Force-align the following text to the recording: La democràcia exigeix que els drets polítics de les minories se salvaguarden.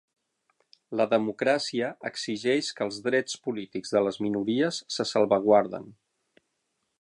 La 1.01 1.05
democràcia 1.09 1.91
exigeix 2.11 2.71
que 2.79 2.87
els 2.87 2.97
drets 3.09 3.37
polítics 3.49 3.93
de 3.97 4.03
les 4.07 4.19
minories 4.29 4.81
se 4.97 5.07
salvaguarden. 5.11 5.87